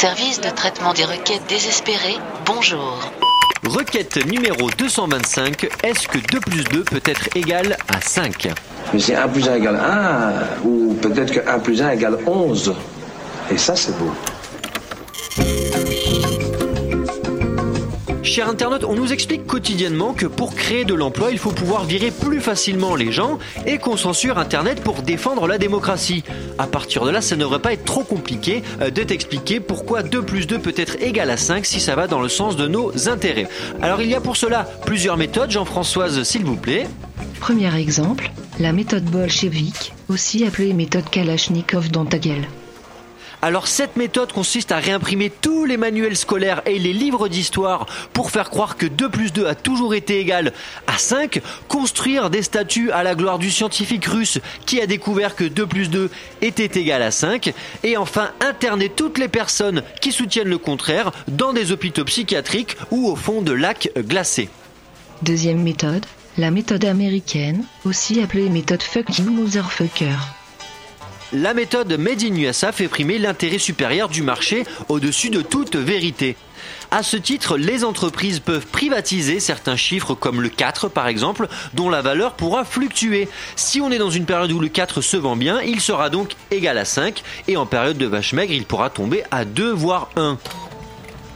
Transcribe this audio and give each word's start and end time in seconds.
Service 0.00 0.40
de 0.40 0.50
traitement 0.50 0.94
des 0.94 1.02
requêtes 1.02 1.42
désespérées, 1.48 2.18
bonjour. 2.46 3.10
Requête 3.66 4.24
numéro 4.26 4.70
225, 4.70 5.66
est-ce 5.82 6.06
que 6.06 6.18
2 6.18 6.38
plus 6.38 6.62
2 6.62 6.84
peut 6.84 7.02
être 7.04 7.28
égal 7.34 7.76
à 7.88 8.00
5 8.00 8.46
Mais 8.94 9.00
c'est 9.00 9.16
1 9.16 9.26
plus 9.26 9.48
1 9.48 9.56
égale 9.56 9.74
1, 9.74 10.64
ou 10.64 10.94
peut-être 11.02 11.32
que 11.32 11.50
1 11.50 11.58
plus 11.58 11.82
1 11.82 11.90
égale 11.90 12.18
11. 12.28 12.74
Et 13.50 13.58
ça, 13.58 13.74
c'est 13.74 13.90
beau. 13.98 14.12
Chers 18.38 18.50
internautes, 18.50 18.84
on 18.84 18.94
nous 18.94 19.12
explique 19.12 19.48
quotidiennement 19.48 20.12
que 20.12 20.24
pour 20.26 20.54
créer 20.54 20.84
de 20.84 20.94
l'emploi, 20.94 21.32
il 21.32 21.38
faut 21.38 21.50
pouvoir 21.50 21.82
virer 21.82 22.12
plus 22.12 22.40
facilement 22.40 22.94
les 22.94 23.10
gens 23.10 23.40
et 23.66 23.78
qu'on 23.78 23.96
censure 23.96 24.38
Internet 24.38 24.80
pour 24.80 25.02
défendre 25.02 25.48
la 25.48 25.58
démocratie. 25.58 26.22
À 26.56 26.68
partir 26.68 27.04
de 27.04 27.10
là, 27.10 27.20
ça 27.20 27.34
ne 27.34 27.40
devrait 27.40 27.58
pas 27.58 27.72
être 27.72 27.84
trop 27.84 28.04
compliqué 28.04 28.62
euh, 28.80 28.90
de 28.90 29.02
t'expliquer 29.02 29.58
pourquoi 29.58 30.04
2 30.04 30.22
plus 30.22 30.46
2 30.46 30.60
peut 30.60 30.74
être 30.76 31.02
égal 31.02 31.30
à 31.30 31.36
5 31.36 31.66
si 31.66 31.80
ça 31.80 31.96
va 31.96 32.06
dans 32.06 32.20
le 32.20 32.28
sens 32.28 32.54
de 32.54 32.68
nos 32.68 33.08
intérêts. 33.08 33.48
Alors 33.82 34.02
il 34.02 34.08
y 34.08 34.14
a 34.14 34.20
pour 34.20 34.36
cela 34.36 34.68
plusieurs 34.86 35.16
méthodes, 35.16 35.50
Jean-Françoise 35.50 36.22
s'il 36.22 36.44
vous 36.44 36.54
plaît. 36.54 36.86
Premier 37.40 37.74
exemple, 37.74 38.30
la 38.60 38.72
méthode 38.72 39.02
bolchevique, 39.06 39.94
aussi 40.08 40.44
appelée 40.46 40.74
méthode 40.74 41.10
Kalachnikov 41.10 41.90
dans 41.90 42.04
ta. 42.04 42.18
Alors 43.40 43.68
cette 43.68 43.96
méthode 43.96 44.32
consiste 44.32 44.72
à 44.72 44.78
réimprimer 44.78 45.30
tous 45.30 45.64
les 45.64 45.76
manuels 45.76 46.16
scolaires 46.16 46.62
et 46.66 46.78
les 46.78 46.92
livres 46.92 47.28
d'histoire 47.28 47.86
pour 48.12 48.32
faire 48.32 48.50
croire 48.50 48.76
que 48.76 48.86
2 48.86 49.08
plus 49.08 49.32
2 49.32 49.46
a 49.46 49.54
toujours 49.54 49.94
été 49.94 50.18
égal 50.18 50.52
à 50.88 50.98
5, 50.98 51.40
construire 51.68 52.30
des 52.30 52.42
statues 52.42 52.90
à 52.90 53.04
la 53.04 53.14
gloire 53.14 53.38
du 53.38 53.50
scientifique 53.50 54.06
russe 54.06 54.40
qui 54.66 54.80
a 54.80 54.86
découvert 54.86 55.36
que 55.36 55.44
2 55.44 55.66
plus 55.66 55.88
2 55.88 56.10
était 56.42 56.80
égal 56.80 57.02
à 57.02 57.12
5, 57.12 57.52
et 57.84 57.96
enfin 57.96 58.30
interner 58.40 58.88
toutes 58.88 59.18
les 59.18 59.28
personnes 59.28 59.82
qui 60.00 60.10
soutiennent 60.10 60.48
le 60.48 60.58
contraire 60.58 61.12
dans 61.28 61.52
des 61.52 61.70
hôpitaux 61.70 62.04
psychiatriques 62.04 62.76
ou 62.90 63.08
au 63.08 63.14
fond 63.14 63.40
de 63.40 63.52
lacs 63.52 63.90
glacés. 63.96 64.48
Deuxième 65.22 65.62
méthode, 65.62 66.04
la 66.38 66.50
méthode 66.50 66.84
américaine, 66.84 67.64
aussi 67.84 68.20
appelée 68.20 68.48
méthode 68.48 68.82
fuck 68.82 69.18
you 69.18 69.30
motherfucker. 69.30 70.37
La 71.32 71.52
méthode 71.52 71.92
Made 71.98 72.22
in 72.22 72.52
fait 72.72 72.88
primer 72.88 73.18
l'intérêt 73.18 73.58
supérieur 73.58 74.08
du 74.08 74.22
marché 74.22 74.64
au-dessus 74.88 75.28
de 75.28 75.42
toute 75.42 75.76
vérité. 75.76 76.36
À 76.90 77.02
ce 77.02 77.18
titre, 77.18 77.58
les 77.58 77.84
entreprises 77.84 78.40
peuvent 78.40 78.66
privatiser 78.66 79.38
certains 79.38 79.76
chiffres 79.76 80.14
comme 80.14 80.40
le 80.40 80.48
4 80.48 80.88
par 80.88 81.06
exemple, 81.06 81.46
dont 81.74 81.90
la 81.90 82.00
valeur 82.00 82.32
pourra 82.32 82.64
fluctuer. 82.64 83.28
Si 83.56 83.82
on 83.82 83.90
est 83.90 83.98
dans 83.98 84.08
une 84.08 84.24
période 84.24 84.52
où 84.52 84.58
le 84.58 84.68
4 84.68 85.02
se 85.02 85.18
vend 85.18 85.36
bien, 85.36 85.60
il 85.60 85.82
sera 85.82 86.08
donc 86.08 86.32
égal 86.50 86.78
à 86.78 86.86
5 86.86 87.22
et 87.46 87.58
en 87.58 87.66
période 87.66 87.98
de 87.98 88.06
vache 88.06 88.32
maigre, 88.32 88.54
il 88.54 88.64
pourra 88.64 88.88
tomber 88.88 89.22
à 89.30 89.44
2 89.44 89.70
voire 89.70 90.08
1. 90.16 90.38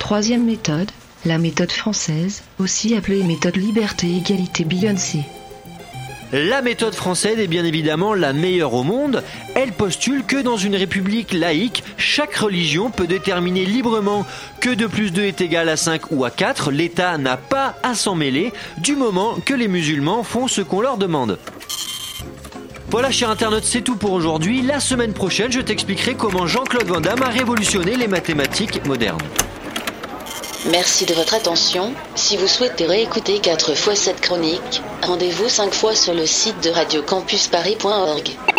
Troisième 0.00 0.44
méthode, 0.44 0.90
la 1.24 1.38
méthode 1.38 1.70
française, 1.70 2.42
aussi 2.58 2.96
appelée 2.96 3.22
méthode 3.22 3.56
liberté 3.56 4.16
égalité 4.16 4.64
Beyoncé. 4.64 5.20
La 6.32 6.60
méthode 6.60 6.94
française 6.94 7.38
est 7.38 7.46
bien 7.46 7.64
évidemment 7.64 8.12
la 8.12 8.32
meilleure 8.32 8.74
au 8.74 8.82
monde. 8.82 9.22
Elle 9.54 9.70
postule 9.72 10.24
que 10.24 10.42
dans 10.42 10.56
une 10.56 10.74
république 10.74 11.32
laïque, 11.32 11.84
chaque 11.96 12.34
religion 12.34 12.90
peut 12.90 13.06
déterminer 13.06 13.64
librement 13.64 14.26
que 14.60 14.70
2 14.70 14.88
plus 14.88 15.12
2 15.12 15.22
est 15.22 15.40
égal 15.40 15.68
à 15.68 15.76
5 15.76 16.10
ou 16.10 16.24
à 16.24 16.30
4. 16.30 16.72
L'État 16.72 17.16
n'a 17.16 17.36
pas 17.36 17.76
à 17.84 17.94
s'en 17.94 18.16
mêler 18.16 18.52
du 18.78 18.96
moment 18.96 19.36
que 19.44 19.54
les 19.54 19.68
musulmans 19.68 20.24
font 20.24 20.48
ce 20.48 20.62
qu'on 20.62 20.80
leur 20.80 20.96
demande. 20.96 21.38
Voilà, 22.90 23.12
cher 23.12 23.30
internaute, 23.30 23.64
c'est 23.64 23.82
tout 23.82 23.96
pour 23.96 24.12
aujourd'hui. 24.12 24.62
La 24.62 24.80
semaine 24.80 25.12
prochaine, 25.12 25.52
je 25.52 25.60
t'expliquerai 25.60 26.14
comment 26.16 26.46
Jean-Claude 26.46 26.86
Van 26.86 27.00
Damme 27.00 27.22
a 27.22 27.28
révolutionné 27.28 27.94
les 27.94 28.08
mathématiques 28.08 28.84
modernes. 28.84 29.18
Merci 30.70 31.06
de 31.06 31.14
votre 31.14 31.34
attention. 31.34 31.94
Si 32.16 32.36
vous 32.36 32.48
souhaitez 32.48 32.86
réécouter 32.86 33.38
4 33.38 33.74
fois 33.74 33.94
cette 33.94 34.20
chronique, 34.20 34.82
rendez-vous 35.02 35.48
5 35.48 35.72
fois 35.72 35.94
sur 35.94 36.12
le 36.12 36.26
site 36.26 36.60
de 36.64 36.70
radiocampusparis.org. 36.70 38.55